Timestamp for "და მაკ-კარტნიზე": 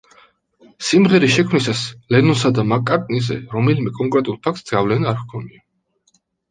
2.57-3.41